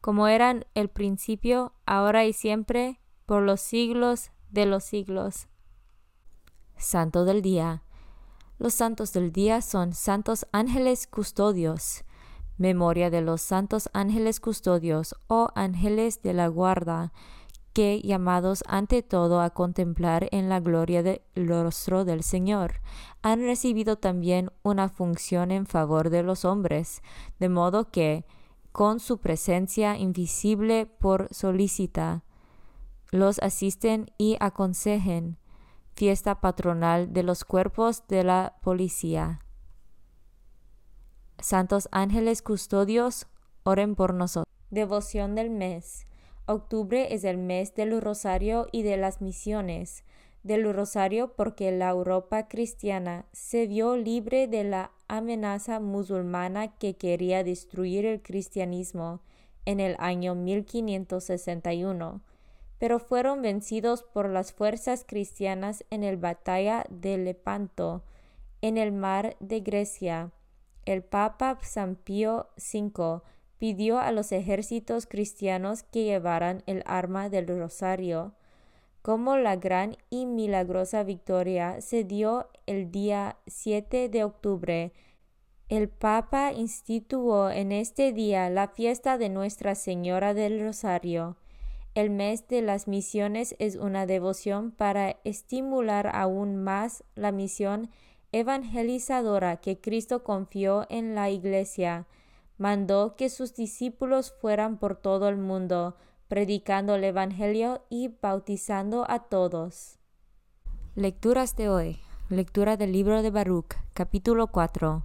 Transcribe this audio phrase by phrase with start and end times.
[0.00, 5.48] como eran el principio, ahora y siempre, por los siglos de los siglos.
[6.76, 7.84] Santo del Día.
[8.58, 12.04] Los santos del día son santos ángeles custodios,
[12.58, 17.12] memoria de los santos ángeles custodios o ángeles de la guarda,
[17.72, 22.82] que llamados ante todo a contemplar en la gloria del rostro del Señor,
[23.22, 27.02] han recibido también una función en favor de los hombres,
[27.38, 28.26] de modo que,
[28.72, 32.24] con su presencia invisible por solicita.
[33.10, 35.38] Los asisten y aconsejen.
[35.94, 39.40] Fiesta patronal de los cuerpos de la policía.
[41.38, 43.26] Santos ángeles custodios,
[43.64, 44.46] oren por nosotros.
[44.70, 46.06] Devoción del mes.
[46.46, 50.04] Octubre es el mes del rosario y de las misiones
[50.42, 57.44] del Rosario porque la Europa cristiana se vio libre de la amenaza musulmana que quería
[57.44, 59.20] destruir el cristianismo
[59.66, 62.22] en el año 1561,
[62.78, 68.02] pero fueron vencidos por las fuerzas cristianas en la batalla de Lepanto,
[68.62, 70.30] en el mar de Grecia.
[70.86, 73.20] El Papa San Pío V
[73.58, 78.32] pidió a los ejércitos cristianos que llevaran el arma del rosario
[79.02, 84.92] como la gran y milagrosa victoria se dio el día 7 de octubre.
[85.68, 91.36] El Papa instituyó en este día la fiesta de Nuestra Señora del Rosario.
[91.94, 97.90] El mes de las misiones es una devoción para estimular aún más la misión
[98.32, 102.06] evangelizadora que Cristo confió en la Iglesia.
[102.58, 105.96] Mandó que sus discípulos fueran por todo el mundo,
[106.30, 109.98] predicando el Evangelio y bautizando a todos.
[110.94, 111.98] Lecturas de hoy.
[112.28, 115.02] Lectura del libro de Baruch, capítulo 4.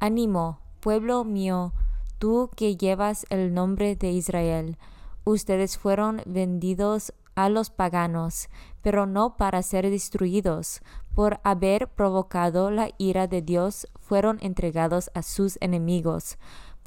[0.00, 1.72] Ánimo, pueblo mío,
[2.18, 4.78] tú que llevas el nombre de Israel.
[5.22, 8.48] Ustedes fueron vendidos a los paganos,
[8.82, 10.80] pero no para ser destruidos.
[11.14, 16.36] Por haber provocado la ira de Dios, fueron entregados a sus enemigos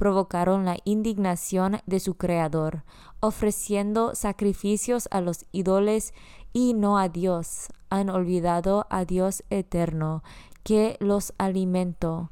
[0.02, 2.84] provocaron la indignación de su Creador,
[3.20, 6.12] ofreciendo sacrificios a los ídolos
[6.54, 7.68] y no a Dios.
[7.92, 10.24] Han olvidado a Dios eterno,
[10.64, 12.32] que los alimentó,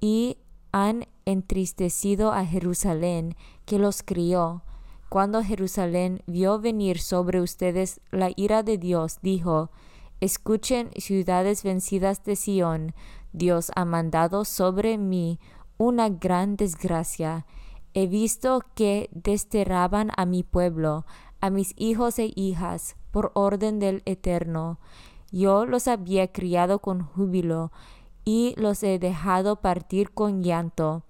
[0.00, 0.38] y
[0.72, 3.36] han entristecido a Jerusalén,
[3.66, 4.62] que los crió.
[5.10, 9.70] cuando Jerusalén vio venir sobre ustedes la ira de Dios, dijo,
[10.22, 12.94] Escuchen, ciudades vencidas de Sión,
[13.34, 15.38] Dios ha mandado sobre mí
[15.80, 17.46] una gran desgracia.
[17.94, 21.06] He visto que desterraban a mi pueblo,
[21.40, 24.78] a mis hijos e hijas, por orden del Eterno.
[25.32, 27.72] Yo los había criado con júbilo,
[28.26, 31.04] y los he dejado partir con llanto.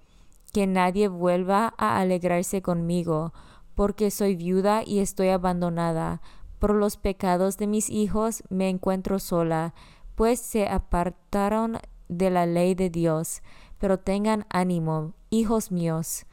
[0.53, 3.33] Que nadie vuelva a alegrarse conmigo,
[3.75, 6.23] porque soy viuda y estoy abandonada.
[6.61, 9.75] Por los pecados de mis hijos me encuentro sola,
[10.15, 11.79] pues se apartaron
[12.09, 13.43] de la ley de Dios.
[13.81, 16.27] Pero tengan ánimo, hijos míos,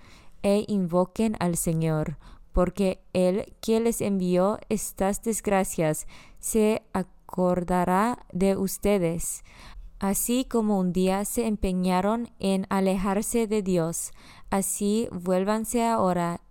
[0.44, 2.18] e invoquen al Señor,
[2.54, 6.06] porque Él que les envió estas desgracias
[6.40, 9.44] se acordará de ustedes.
[10.00, 14.12] Así como un día se empeñaron en alejarse de Dios,
[14.52, 16.42] así vuélvanse ahora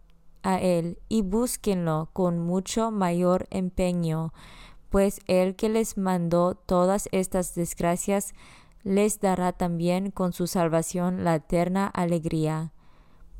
[0.42, 4.32] a Él y búsquenlo con mucho mayor empeño,
[4.90, 8.34] pues el que les mandó todas estas desgracias
[8.86, 12.72] les dará también con su salvación la eterna alegría.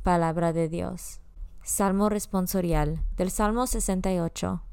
[0.02, 1.20] Palabra de Dios.
[1.62, 4.64] Salmo responsorial del Salmo 68.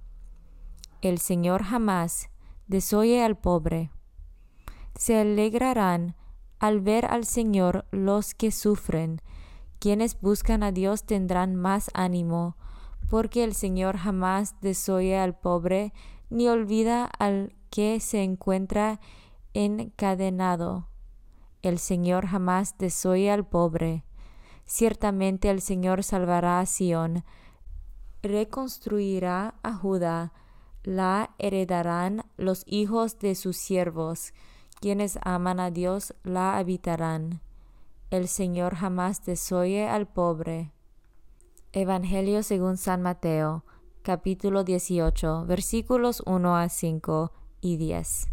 [1.01, 2.31] El Señor jamás
[2.65, 3.91] desoye al pobre.
[4.95, 6.15] Se alegrarán
[6.57, 9.21] al ver al Señor los que sufren,
[9.77, 12.57] quienes buscan a Dios tendrán más ánimo,
[13.11, 15.93] porque el Señor jamás desoye al pobre,
[16.31, 18.99] ni olvida al que se encuentra
[19.53, 20.87] encadenado.
[21.61, 24.03] El Señor jamás desoye al pobre.
[24.65, 27.23] Ciertamente el Señor salvará a Sión,
[28.21, 30.33] reconstruirá a Judá,
[30.83, 34.33] la heredarán los hijos de sus siervos,
[34.79, 37.41] quienes aman a Dios la habitarán.
[38.09, 40.71] El Señor jamás desoye al pobre.
[41.71, 43.65] Evangelio según San Mateo,
[44.03, 48.32] capítulo 18, versículos 1 a 5 y 10.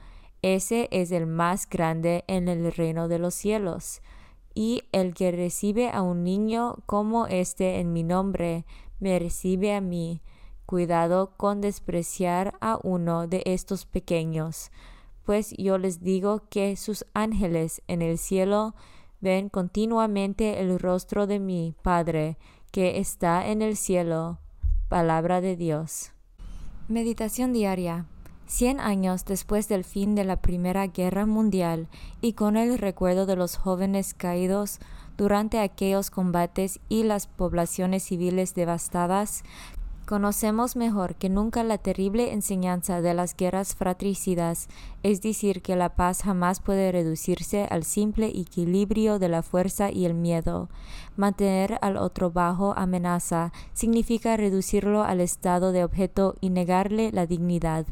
[0.41, 4.01] ese es el más grande en el reino de los cielos.
[4.53, 8.65] Y el que recibe a un niño como este en mi nombre,
[8.99, 10.21] me recibe a mí.
[10.65, 14.71] Cuidado con despreciar a uno de estos pequeños
[15.25, 18.75] pues yo les digo que sus ángeles en el cielo
[19.19, 22.37] ven continuamente el rostro de mi Padre
[22.71, 24.39] que está en el cielo.
[24.89, 26.11] Palabra de Dios.
[26.87, 28.07] Meditación diaria.
[28.53, 31.87] Cien años después del fin de la Primera Guerra Mundial
[32.19, 34.79] y con el recuerdo de los jóvenes caídos
[35.15, 39.45] durante aquellos combates y las poblaciones civiles devastadas,
[40.11, 44.67] Conocemos mejor que nunca la terrible enseñanza de las guerras fratricidas,
[45.03, 50.03] es decir, que la paz jamás puede reducirse al simple equilibrio de la fuerza y
[50.03, 50.67] el miedo.
[51.15, 57.85] Mantener al otro bajo amenaza significa reducirlo al estado de objeto y negarle la dignidad.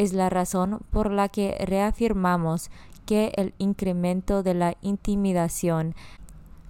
[0.00, 2.70] Es la razón por la que reafirmamos
[3.04, 5.94] que el incremento de la intimidación,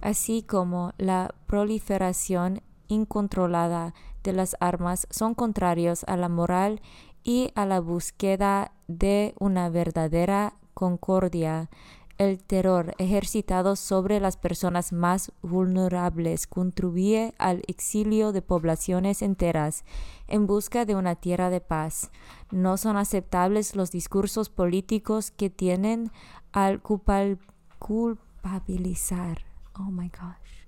[0.01, 6.81] así como la proliferación incontrolada de las armas son contrarios a la moral
[7.23, 11.69] y a la búsqueda de una verdadera concordia.
[12.21, 19.85] El terror ejercitado sobre las personas más vulnerables contribuye al exilio de poblaciones enteras
[20.27, 22.11] en busca de una tierra de paz.
[22.51, 26.11] No son aceptables los discursos políticos que tienen
[26.51, 26.83] al
[27.79, 29.39] culpabilizar.
[29.73, 30.67] Oh my gosh.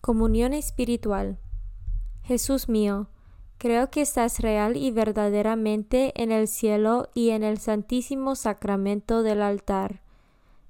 [0.00, 1.38] Comunión espiritual.
[2.24, 3.06] Jesús mío,
[3.58, 9.42] creo que estás real y verdaderamente en el cielo y en el santísimo sacramento del
[9.42, 10.02] altar.